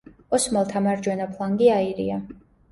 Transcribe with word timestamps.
ოსმალთა 0.37 0.81
მარჯვენა 0.87 1.29
ფლანგი 1.37 1.71
აირია. 1.77 2.21